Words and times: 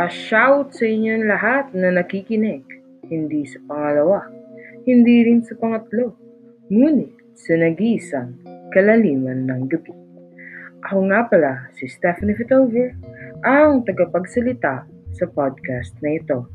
Pa-shout 0.00 0.72
sa 0.72 0.88
inyong 0.88 1.28
lahat 1.28 1.76
na 1.76 1.92
nakikinig, 1.92 2.64
hindi 3.12 3.44
sa 3.44 3.60
pangalawa, 3.68 4.32
hindi 4.88 5.28
rin 5.28 5.44
sa 5.44 5.52
pangatlo, 5.60 6.16
ngunit 6.72 7.36
sa 7.36 7.60
nag-iisang 7.60 8.32
kalaliman 8.72 9.44
ng 9.44 9.68
gabi. 9.68 9.92
Ako 10.88 11.04
nga 11.04 11.28
pala 11.28 11.68
si 11.76 11.84
Stephanie 11.84 12.32
Fitover, 12.32 12.96
ang 13.44 13.84
tagapagsalita 13.84 14.88
sa 14.88 15.24
podcast 15.36 15.92
na 16.00 16.16
ito. 16.16 16.48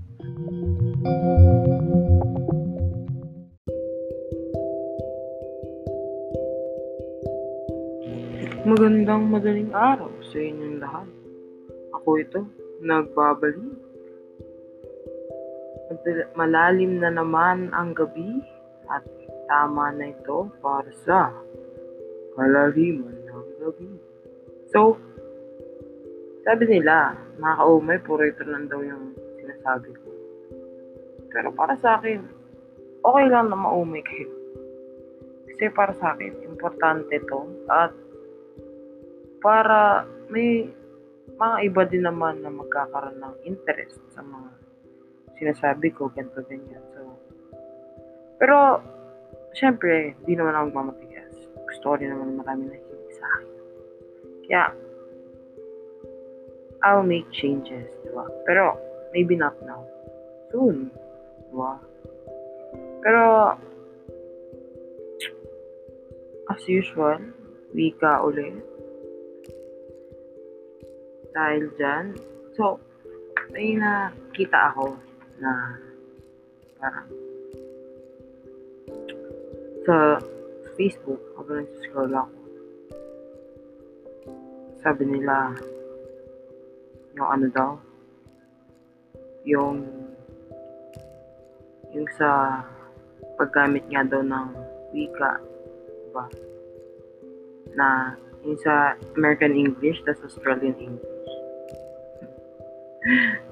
Magandang 8.65 9.29
madaling 9.29 9.69
araw 9.69 10.09
sa 10.33 10.37
inyong 10.41 10.81
lahat. 10.81 11.05
Ako 11.93 12.09
ito, 12.17 12.41
nagbabalik. 12.81 13.83
Malalim 16.35 16.99
na 16.99 17.13
naman 17.13 17.71
ang 17.71 17.95
gabi 17.95 18.41
at 18.91 19.05
tama 19.45 19.93
na 19.93 20.11
ito 20.11 20.49
para 20.59 20.89
sa 21.05 21.31
kalaliman 22.35 23.15
ng 23.15 23.47
gabi. 23.61 23.89
So, 24.73 24.99
sabi 26.45 26.69
nila, 26.69 27.15
nakakaumay, 27.41 27.97
puro 28.05 28.21
ito 28.25 28.43
lang 28.45 28.69
daw 28.69 28.81
yung 28.81 29.15
sinasabi 29.41 29.89
ko. 29.97 30.09
Pero 31.33 31.49
para 31.53 31.73
sa 31.79 31.97
akin, 31.97 32.21
okay 33.01 33.25
lang 33.29 33.49
na 33.49 33.57
maumay 33.57 34.01
kayo. 34.05 34.29
Kasi 35.49 35.71
para 35.71 35.93
sa 35.95 36.13
akin, 36.13 36.35
importante 36.45 37.15
to 37.25 37.39
at 37.71 37.93
para 39.39 40.03
may 40.27 40.67
mga 41.35 41.57
iba 41.67 41.81
din 41.87 42.03
naman 42.07 42.39
na 42.39 42.51
magkakaroon 42.51 43.19
ng 43.19 43.35
interest 43.43 43.99
sa 44.15 44.23
mga 44.23 44.49
sinasabi 45.35 45.91
ko, 45.91 46.07
ganito, 46.15 46.39
ganyan. 46.47 46.83
So, 46.95 47.19
pero, 48.39 48.79
syempre, 49.51 50.15
di 50.23 50.35
naman 50.35 50.55
ako 50.55 50.67
mamatigas. 50.71 51.35
Gusto 51.67 51.83
ko 51.91 51.95
rin 51.99 52.11
naman 52.11 52.39
marami 52.39 52.71
na 52.71 52.77
hilig 52.79 53.11
sa 53.19 53.27
akin. 53.27 53.53
Kaya, 54.47 54.63
I'll 56.85 57.07
make 57.07 57.27
changes, 57.35 57.91
di 58.03 58.11
ba? 58.15 58.27
Pero, 58.47 58.79
maybe 59.11 59.35
not 59.35 59.59
now. 59.67 59.83
Soon, 60.55 60.87
di 61.51 61.55
ba? 61.55 61.79
Pero, 63.03 63.23
as 66.47 66.61
usual, 66.69 67.19
wika 67.75 68.23
ulit 68.23 68.74
dahil 71.35 71.67
dyan. 71.75 72.15
So, 72.55 72.79
may 73.51 73.75
nakita 73.75 74.71
ako 74.71 74.95
na 75.43 75.51
parang 76.79 77.11
sa 79.83 80.17
Facebook, 80.79 81.21
habang 81.37 81.61
nag-scroll 81.61 82.15
ako, 82.15 82.35
sabi 84.81 85.03
nila, 85.05 85.53
yung 87.15 87.29
ano 87.29 87.47
daw, 87.51 87.71
yung 89.45 89.85
yung 91.95 92.09
sa 92.19 92.59
paggamit 93.39 93.87
nga 93.87 94.03
daw 94.03 94.19
ng 94.19 94.47
wika, 94.91 95.39
diba? 96.09 96.25
Na 97.77 97.87
yung 98.43 98.59
sa 98.59 98.99
American 99.15 99.55
English, 99.55 100.03
tas 100.03 100.19
Australian 100.25 100.75
English. 100.75 101.14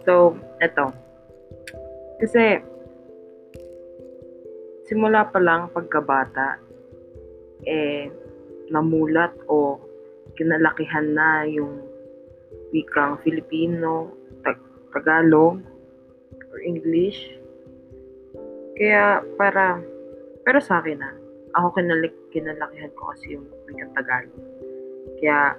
So, 0.04 0.34
eto. 0.58 0.90
Kasi, 2.18 2.58
simula 4.90 5.30
pa 5.30 5.38
lang 5.38 5.70
pagkabata, 5.70 6.58
eh, 7.64 8.10
namulat 8.74 9.32
o 9.48 9.80
kinalakihan 10.34 11.14
na 11.14 11.46
yung 11.46 11.86
wikang 12.74 13.22
Filipino, 13.22 14.10
Tag- 14.42 14.90
Tagalog, 14.92 15.62
or 16.50 16.60
English. 16.66 17.38
Kaya, 18.74 19.22
para, 19.38 19.78
pero 20.42 20.58
sa 20.58 20.82
akin 20.82 20.98
na, 20.98 21.14
ako 21.54 21.78
kinalik, 21.78 22.14
kinalakihan 22.34 22.90
ko 22.98 23.14
kasi 23.14 23.38
yung 23.38 23.46
wikang 23.70 23.94
Tagalog. 23.94 24.44
Kaya, 25.22 25.54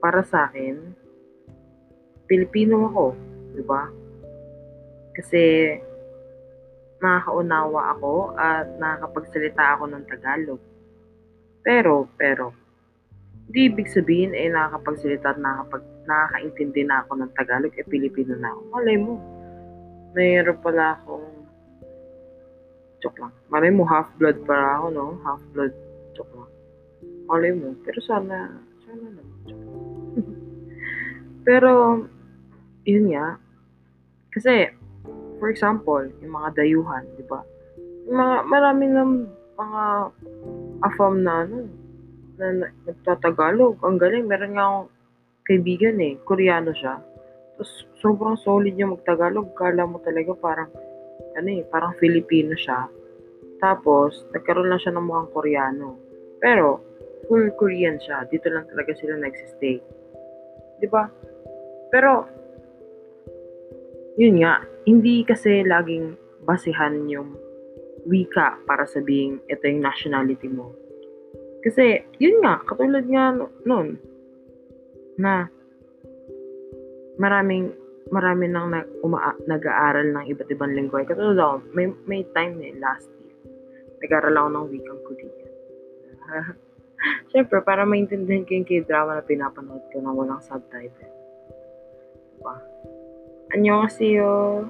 para 0.00 0.24
sa 0.24 0.48
akin, 0.48 0.96
Pilipino 2.28 2.92
ako, 2.92 3.04
di 3.56 3.64
ba? 3.64 3.88
Kasi 5.16 5.42
nakakaunawa 7.00 7.96
ako 7.96 8.36
at 8.36 8.66
nakakapagsalita 8.76 9.64
ako 9.74 9.84
ng 9.90 10.04
Tagalog. 10.06 10.60
Pero, 11.64 12.06
pero, 12.14 12.54
hindi 13.48 13.72
ibig 13.72 13.88
sabihin 13.88 14.36
eh 14.36 14.52
nakakapagsalita 14.52 15.32
at 15.32 15.40
nakakapag, 15.40 15.84
nakakaintindi 16.04 16.82
na 16.84 17.00
ako 17.00 17.12
ng 17.16 17.30
Tagalog, 17.32 17.72
eh 17.80 17.86
Pilipino 17.86 18.36
na 18.36 18.52
ako. 18.52 18.60
Malay 18.76 18.96
mo, 19.00 19.14
mayroon 20.12 20.60
pala 20.60 21.00
akong 21.00 21.28
joke 23.00 23.18
lang. 23.22 23.32
Malay 23.48 23.70
mo, 23.72 23.86
half-blood 23.86 24.42
para 24.44 24.82
ako, 24.82 24.86
no? 24.92 25.06
Half-blood, 25.22 25.74
joke 26.12 26.34
lang. 26.34 26.50
Malay 27.30 27.52
mo, 27.54 27.72
pero 27.86 27.98
sana, 28.04 28.58
sana 28.84 29.06
naman, 29.06 29.26
pero, 31.48 31.70
yun 32.88 33.12
nga, 33.12 33.36
kasi, 34.32 34.72
for 35.36 35.52
example, 35.52 36.08
yung 36.24 36.32
mga 36.32 36.56
dayuhan, 36.56 37.04
di 37.20 37.24
ba? 37.28 37.44
Yung 38.08 38.16
mga, 38.16 38.36
marami 38.48 38.84
ng 38.88 39.12
mga 39.60 39.82
afam 40.80 41.20
na 41.20 41.44
ano, 41.44 41.68
na, 42.38 42.46
na 42.64 42.66
nagtatagalog. 42.88 43.82
Ang 43.84 44.00
galing, 44.00 44.24
meron 44.24 44.56
nga 44.56 44.64
akong 44.64 44.88
kaibigan 45.44 46.00
eh, 46.00 46.16
koreano 46.24 46.72
siya. 46.72 46.96
Tapos, 47.58 47.70
sobrang 48.00 48.38
solid 48.40 48.72
niya 48.72 48.88
magtagalog. 48.88 49.52
Kala 49.58 49.84
mo 49.84 49.98
talaga 50.00 50.32
parang, 50.38 50.70
ano 51.34 51.48
eh, 51.50 51.66
parang 51.68 51.98
Filipino 51.98 52.54
siya. 52.54 52.86
Tapos, 53.58 54.22
nagkaroon 54.32 54.70
lang 54.70 54.80
siya 54.80 54.94
ng 54.94 55.04
mukhang 55.04 55.34
koreano. 55.34 55.98
Pero, 56.38 56.78
full 57.26 57.50
Korean 57.58 57.98
siya. 57.98 58.24
Dito 58.30 58.46
lang 58.48 58.70
talaga 58.70 58.94
sila 58.94 59.18
nagsistay. 59.18 59.82
Di 60.78 60.86
ba? 60.86 61.10
Pero, 61.90 62.37
yun 64.18 64.42
nga, 64.42 64.66
hindi 64.82 65.22
kasi 65.22 65.62
laging 65.62 66.18
basehan 66.42 67.06
yung 67.06 67.38
wika 68.02 68.58
para 68.66 68.82
sabihin 68.82 69.38
ito 69.46 69.62
yung 69.62 69.86
nationality 69.86 70.50
mo. 70.50 70.74
Kasi, 71.62 72.02
yun 72.18 72.42
nga, 72.42 72.58
katulad 72.66 73.06
nga 73.06 73.34
noon, 73.62 73.94
na 75.18 75.46
maraming 77.18 77.74
marami 78.10 78.46
nang 78.50 78.74
nag, 78.74 78.86
uma, 79.02 79.34
nag-aaral 79.46 80.10
ng 80.14 80.24
iba't 80.34 80.50
ibang 80.50 80.74
lingwahe. 80.74 81.06
Katulad 81.06 81.38
ako, 81.38 81.54
may, 81.74 81.86
may 82.10 82.22
time 82.34 82.58
eh, 82.62 82.74
last 82.78 83.06
year, 83.22 83.34
nag-aaral 84.02 84.34
ako 84.34 84.48
ng 84.50 84.66
wikang 84.74 85.02
Korean. 85.06 85.50
Siyempre, 87.30 87.62
para 87.62 87.86
maintindihan 87.86 88.42
ko 88.42 88.50
yung 88.58 88.66
k-drama 88.66 89.18
na 89.18 89.22
pinapanood 89.22 89.84
ko 89.94 90.02
na 90.02 90.10
walang 90.10 90.42
subtitle. 90.42 91.06
Diba? 92.34 92.56
Annyeonghaseyo. 93.54 94.66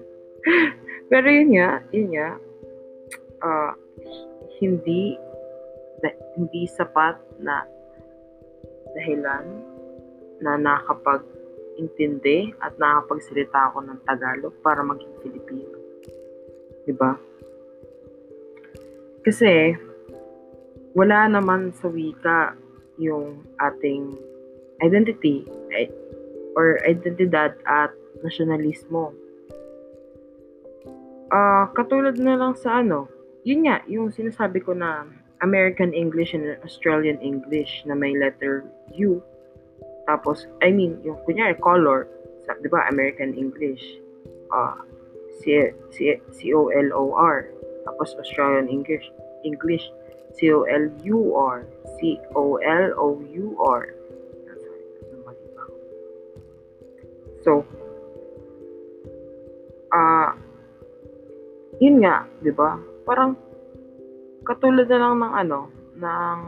Pero 1.10 1.26
yun 1.26 1.58
nga, 1.58 1.82
yun 1.90 2.08
nga, 2.14 2.28
uh, 3.42 3.72
hindi 4.60 5.18
hindi 6.36 6.64
sapat 6.70 7.18
na 7.42 7.64
dahilan 8.96 9.44
na 10.40 10.56
nakapag-intindi 10.56 12.56
at 12.64 12.72
nakapagsalita 12.80 13.72
ako 13.72 13.84
ng 13.84 13.98
Tagalog 14.08 14.54
para 14.64 14.80
maging 14.80 15.12
Filipino. 15.20 15.76
'Di 16.86 16.94
ba? 16.96 17.12
Kasi 19.20 19.76
wala 20.96 21.28
naman 21.28 21.76
sa 21.76 21.92
wika 21.92 22.56
yung 22.96 23.44
ating 23.60 24.16
identity 24.80 25.44
or 26.56 26.78
identidad 26.86 27.54
at 27.66 27.90
nasyonalismo. 28.22 29.14
Uh, 31.30 31.70
katulad 31.78 32.18
na 32.18 32.34
lang 32.34 32.58
sa 32.58 32.82
ano, 32.82 33.06
yun 33.46 33.64
nga, 33.64 33.80
yung 33.86 34.10
sinasabi 34.10 34.60
ko 34.60 34.74
na 34.74 35.06
American 35.40 35.94
English 35.94 36.34
and 36.36 36.58
Australian 36.66 37.16
English 37.22 37.86
na 37.86 37.94
may 37.94 38.12
letter 38.12 38.66
U. 38.98 39.22
Tapos, 40.04 40.50
I 40.60 40.74
mean, 40.74 40.98
yung 41.06 41.22
kunyari, 41.24 41.56
color, 41.62 42.10
sa, 42.44 42.58
di 42.58 42.68
ba, 42.68 42.84
American 42.90 43.32
English, 43.38 43.80
uh, 44.52 44.74
C, 45.40 45.70
C, 45.94 46.18
C-O-L-O-R. 46.34 47.36
Tapos, 47.86 48.08
Australian 48.18 48.68
English, 48.68 49.06
English, 49.46 49.86
C-O-L-U-R. 50.36 51.56
C-O-L-O-U-R. 52.00 53.82
So, 57.40 57.64
Ah, 59.90 60.38
yun 61.82 61.98
nga, 61.98 62.22
'di 62.38 62.54
ba? 62.54 62.78
Parang 63.02 63.34
katulad 64.46 64.86
na 64.86 65.02
lang 65.02 65.14
ng 65.18 65.34
ano, 65.34 65.60
ng 65.98 66.40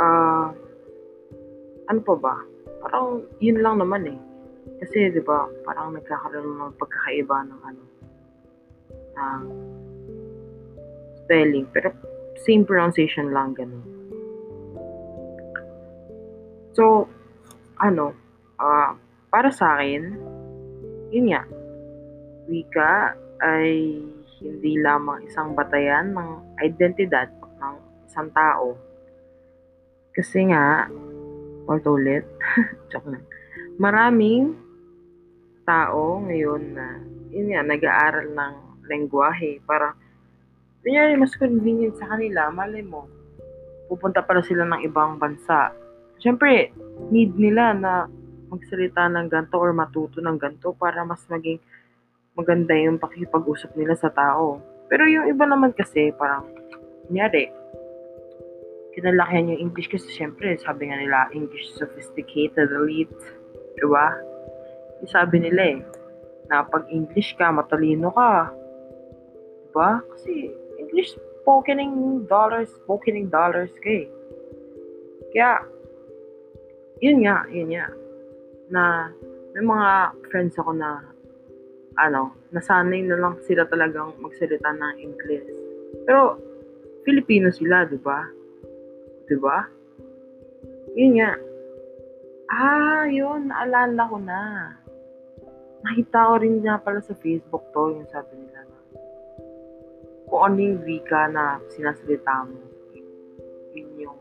ah, 0.00 0.48
ano 1.92 2.00
pa 2.00 2.14
ba? 2.16 2.36
Parang 2.80 3.20
yun 3.36 3.60
lang 3.60 3.76
naman 3.84 4.08
eh. 4.08 4.18
Kasi 4.80 5.12
'di 5.12 5.20
ba, 5.28 5.44
parang 5.68 5.92
nagkakaroon 5.92 6.56
ng 6.56 6.76
pagkakaiba 6.80 7.36
ng 7.52 7.60
ano, 7.68 7.84
ng 9.12 9.42
spelling, 11.20 11.68
pero 11.68 11.92
same 12.48 12.64
pronunciation 12.64 13.28
lang 13.28 13.52
ganun. 13.52 13.84
So, 16.72 17.10
ano, 17.78 18.14
ah, 18.58 18.94
para 19.30 19.50
sa 19.54 19.78
akin, 19.78 20.18
yun 21.14 21.32
nga, 21.32 21.42
wika 22.50 23.14
ay 23.42 24.02
hindi 24.38 24.72
lamang 24.82 25.26
isang 25.26 25.54
batayan 25.54 26.14
ng 26.14 26.58
identidad 26.62 27.30
ng 27.58 27.76
isang 28.06 28.30
tao. 28.34 28.74
Kasi 30.14 30.50
nga, 30.50 30.90
ulit, 31.68 32.26
joke 32.90 33.06
lang, 33.06 33.24
maraming 33.78 34.56
tao 35.62 36.24
ngayon 36.24 36.74
na, 36.74 36.86
yun 37.30 37.52
nga, 37.54 37.62
nag-aaral 37.62 38.26
ng 38.32 38.54
lengguwahe 38.88 39.60
para, 39.68 39.92
kunyari, 40.80 41.14
mas 41.20 41.36
convenient 41.36 41.94
sa 42.00 42.16
kanila, 42.16 42.48
malay 42.48 42.80
mo, 42.80 43.04
pupunta 43.86 44.24
pala 44.24 44.40
sila 44.40 44.64
ng 44.64 44.80
ibang 44.88 45.20
bansa. 45.20 45.70
Siyempre, 46.18 46.74
need 47.14 47.34
nila 47.38 47.74
na 47.74 47.92
magsalita 48.48 49.06
ng 49.06 49.28
ganto 49.30 49.56
or 49.60 49.70
matuto 49.76 50.18
ng 50.18 50.36
ganto 50.40 50.74
para 50.74 51.04
mas 51.04 51.22
maging 51.30 51.60
maganda 52.34 52.74
yung 52.74 52.98
pakipag-usap 52.98 53.74
nila 53.74 53.94
sa 53.98 54.10
tao. 54.10 54.62
Pero 54.88 55.04
yung 55.04 55.28
iba 55.28 55.44
naman 55.44 55.74
kasi, 55.76 56.14
parang, 56.16 56.48
kunyari, 57.06 57.50
kinalakihan 58.98 59.54
yung 59.54 59.70
English 59.70 59.86
kasi 59.86 60.10
syempre, 60.10 60.58
sabi 60.58 60.90
nga 60.90 60.98
nila, 60.98 61.30
English 61.30 61.70
sophisticated 61.78 62.72
elite. 62.72 63.14
Diba? 63.78 64.16
Yung 65.02 65.10
sabi 65.10 65.44
nila 65.44 65.62
eh, 65.76 65.78
na 66.50 66.64
pag 66.66 66.88
English 66.90 67.36
ka, 67.38 67.52
matalino 67.54 68.10
ka. 68.10 68.50
Diba? 69.70 70.02
Kasi 70.02 70.50
English 70.82 71.14
spokening 71.42 72.26
dollars, 72.26 72.72
spokening 72.82 73.30
dollars 73.30 73.70
ka 73.84 73.90
eh. 73.92 74.06
Kaya, 75.30 75.62
yun 76.98 77.18
nga, 77.22 77.46
yun 77.50 77.70
nga. 77.70 77.86
Na, 78.68 78.82
may 79.54 79.64
mga 79.64 79.88
friends 80.30 80.54
ako 80.58 80.74
na, 80.74 81.02
ano, 81.98 82.34
nasanay 82.54 83.02
na 83.06 83.18
lang 83.18 83.34
sila 83.46 83.66
talagang 83.66 84.14
magsalita 84.22 84.70
ng 84.74 84.94
English. 85.02 85.46
Pero, 86.06 86.38
Filipino 87.02 87.50
sila, 87.50 87.86
di 87.88 87.98
ba? 87.98 88.26
Di 89.26 89.36
ba? 89.38 89.64
Yun 90.98 91.12
nga. 91.18 91.32
Ah, 92.48 93.04
yun, 93.06 93.52
naalala 93.52 94.02
ko 94.08 94.16
na. 94.18 94.42
Nakita 95.84 96.18
ko 96.28 96.34
rin 96.42 96.58
nga 96.64 96.80
pala 96.82 96.98
sa 96.98 97.14
Facebook 97.14 97.70
to, 97.70 97.94
yung 97.94 98.08
sabi 98.10 98.34
nila 98.34 98.66
na, 98.66 98.78
kung 100.28 100.42
ano 100.44 100.58
yung 100.58 100.82
wika 100.84 101.30
na 101.30 101.62
sinasalita 101.72 102.44
mo, 102.50 102.58
yun 103.72 103.88
yung 103.96 104.18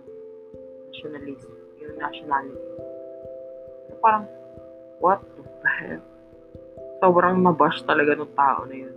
nationalist, 0.91 1.56
yung 1.87 1.99
nationality. 1.99 2.63
Parang, 4.03 4.25
what 4.99 5.23
the 5.63 5.71
hell? 5.71 6.03
Sobrang 7.01 7.41
mabash 7.41 7.81
talaga 7.85 8.17
ng 8.17 8.33
tao 8.35 8.65
na 8.67 8.75
yun. 8.75 8.95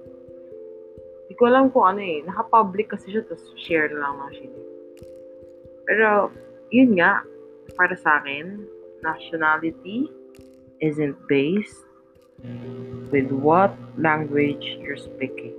Hindi 1.26 1.34
ko 1.38 1.42
alam 1.46 1.70
kung 1.70 1.86
ano 1.86 2.02
eh. 2.02 2.26
Naka-public 2.26 2.90
kasi 2.90 3.14
siya, 3.14 3.22
tapos 3.22 3.46
share 3.60 3.92
lang 3.94 4.18
na 4.18 4.28
siya. 4.34 4.50
Pero, 5.86 6.08
yun 6.74 6.98
nga, 6.98 7.22
para 7.78 7.94
sa 7.94 8.18
akin, 8.18 8.66
nationality 9.02 10.10
isn't 10.80 11.16
based 11.28 11.86
with 13.12 13.30
what 13.30 13.76
language 14.00 14.64
you're 14.80 14.98
speaking. 14.98 15.54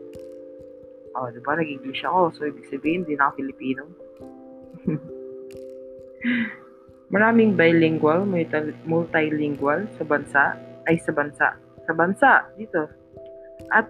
Oh, 1.14 1.30
di 1.30 1.44
ba? 1.44 1.60
Nag-English 1.60 2.02
ako. 2.08 2.32
So, 2.36 2.48
ibig 2.48 2.66
sabihin, 2.72 3.04
hindi 3.04 3.20
na 3.20 3.30
ako 3.30 3.34
Filipino. 3.44 3.84
Maraming 7.12 7.60
bilingual, 7.60 8.24
multilingual 8.88 9.84
sa 10.00 10.04
bansa, 10.08 10.44
ay 10.88 10.96
sa 11.04 11.12
bansa, 11.12 11.48
sa 11.84 11.92
bansa, 11.92 12.32
dito, 12.56 12.88
at 13.76 13.86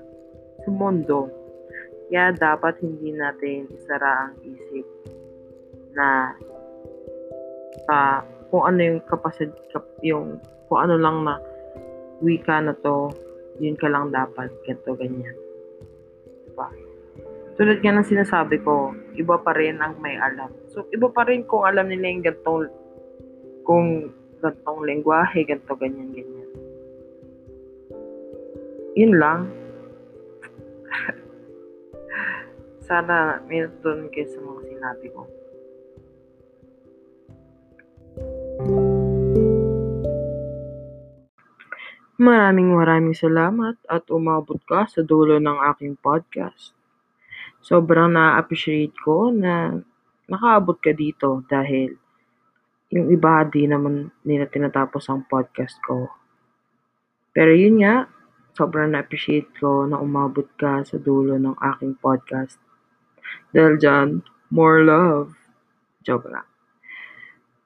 sa 0.66 0.70
mundo. 0.74 1.30
Kaya 2.10 2.34
dapat 2.36 2.82
hindi 2.82 3.14
natin 3.14 3.70
isara 3.72 4.28
ang 4.28 4.36
isip 4.44 4.84
na 5.96 6.34
uh, 7.88 8.20
kung 8.52 8.68
ano 8.68 8.80
yung 8.84 9.00
kapasid, 9.08 9.54
kap, 9.72 9.86
yung 10.04 10.42
kung 10.68 10.90
ano 10.90 10.98
lang 11.00 11.24
na 11.24 11.40
wika 12.26 12.60
na 12.60 12.74
to, 12.82 13.14
yun 13.62 13.78
ka 13.78 13.88
lang 13.88 14.10
dapat, 14.10 14.50
ganito, 14.66 14.98
ganyan. 14.98 15.38
Diba? 16.50 16.68
Tulad 17.56 17.80
nga 17.80 17.94
ng 17.94 18.08
sinasabi 18.08 18.60
ko, 18.66 18.96
iba 19.16 19.38
pa 19.38 19.54
rin 19.54 19.78
ang 19.80 20.00
may 20.02 20.18
alam. 20.18 20.50
So, 20.74 20.90
iba 20.90 21.08
pa 21.14 21.28
rin 21.30 21.46
kung 21.46 21.64
alam 21.64 21.88
nila 21.88 22.10
yung 22.10 22.24
gantong, 22.26 22.72
kung 23.66 24.10
gantong 24.42 24.82
lengguwahe, 24.86 25.46
ganito, 25.46 25.74
ganyan, 25.78 26.10
ganyan. 26.12 26.50
Yun 28.98 29.14
lang. 29.16 29.42
Sana 32.88 33.40
may 33.46 33.64
natutunan 33.64 34.10
kayo 34.10 34.28
sa 34.28 34.40
mga 34.42 34.62
sinabi 34.68 35.08
ko. 35.14 35.22
Maraming 42.22 42.78
maraming 42.78 43.18
salamat 43.18 43.82
at 43.90 44.06
umabot 44.14 44.62
ka 44.70 44.86
sa 44.86 45.02
dulo 45.02 45.42
ng 45.42 45.58
aking 45.74 45.98
podcast. 45.98 46.78
Sobrang 47.66 48.14
na-appreciate 48.14 48.94
ko 49.02 49.34
na 49.34 49.82
nakaabot 50.30 50.78
ka 50.78 50.94
dito 50.94 51.42
dahil 51.50 51.98
yung 52.92 53.08
iba 53.10 53.48
di 53.48 53.66
naman 53.66 54.12
nila 54.28 54.46
tinatapos 54.52 55.08
ang 55.08 55.24
podcast 55.26 55.80
ko. 55.88 56.12
Pero 57.32 57.56
yun 57.56 57.80
nga, 57.80 58.12
sobrang 58.54 58.92
na-appreciate 58.92 59.48
ko 59.56 59.88
na 59.88 59.98
umabot 59.98 60.46
ka 60.60 60.84
sa 60.84 61.00
dulo 61.00 61.40
ng 61.40 61.56
aking 61.56 61.96
podcast. 61.98 62.60
Dahil 63.56 63.80
dyan, 63.80 64.28
more 64.52 64.84
love. 64.84 65.40
Joke 66.04 66.28
lang. 66.28 66.48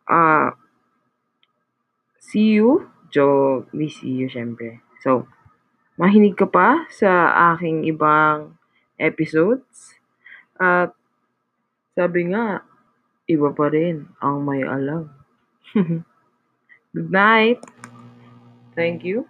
Uh, 0.06 0.54
see 2.22 2.62
you 2.62 2.86
medyo 3.16 3.64
busy 3.72 4.12
you 4.12 4.28
syempre. 4.28 4.84
So, 5.00 5.24
mahinig 5.96 6.36
ka 6.36 6.52
pa 6.52 6.84
sa 6.92 7.32
aking 7.56 7.88
ibang 7.88 8.60
episodes. 9.00 9.96
At 10.60 10.92
sabi 11.96 12.36
nga, 12.36 12.68
iba 13.32 13.56
pa 13.56 13.72
rin 13.72 14.12
ang 14.20 14.44
may 14.44 14.68
alam. 14.68 15.15
Good 16.94 17.12
night. 17.12 17.60
Thank 18.76 19.04
you. 19.04 19.28